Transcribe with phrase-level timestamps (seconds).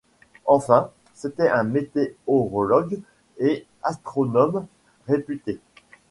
[0.47, 2.99] Enfin, c'était un météorologue
[3.37, 4.65] et astronome
[5.05, 5.59] réputé.